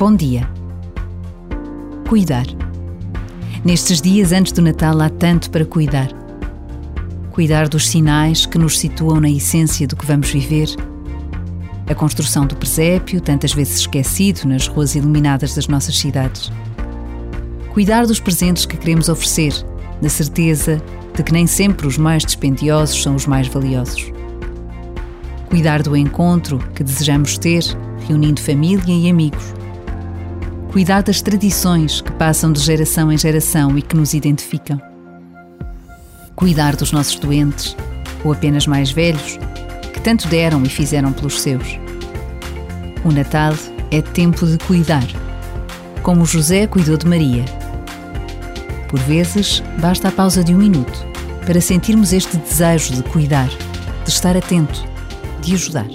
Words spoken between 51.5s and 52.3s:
sentirmos